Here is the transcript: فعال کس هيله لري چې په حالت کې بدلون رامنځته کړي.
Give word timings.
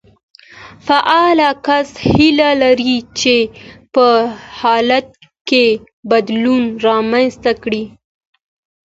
فعال 0.85 1.39
کس 1.65 1.87
هيله 2.09 2.47
لري 2.63 2.97
چې 3.19 3.35
په 3.93 4.07
حالت 4.59 5.07
کې 5.49 5.65
بدلون 6.11 6.63
رامنځته 6.87 7.51
کړي. 7.63 7.83